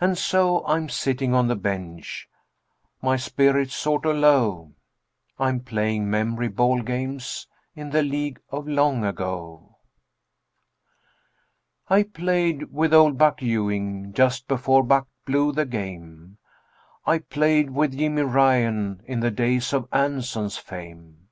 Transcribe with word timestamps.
And 0.00 0.16
so 0.16 0.64
I'm 0.64 0.88
sitting 0.88 1.34
on 1.34 1.48
the 1.48 1.56
bench, 1.56 2.28
my 3.02 3.16
spirits 3.16 3.74
sort 3.74 4.06
o' 4.06 4.12
low, 4.12 4.74
And 5.40 5.66
playing 5.66 6.08
memory 6.08 6.46
ball 6.46 6.82
games 6.82 7.48
in 7.74 7.90
the 7.90 8.04
League 8.04 8.38
of 8.50 8.68
Long 8.68 9.04
Ago. 9.04 9.78
I 11.88 12.04
played 12.04 12.70
with 12.72 12.94
Old 12.94 13.18
Buck 13.18 13.42
Ewing 13.42 14.12
just 14.12 14.46
before 14.46 14.84
Buck 14.84 15.08
blew 15.26 15.50
the 15.50 15.66
game, 15.66 16.38
I 17.04 17.18
played 17.18 17.70
with 17.70 17.98
Jimmy 17.98 18.22
Ryan 18.22 19.00
in 19.04 19.18
the 19.18 19.32
days 19.32 19.72
of 19.72 19.88
Anson's 19.90 20.58
fame. 20.58 21.26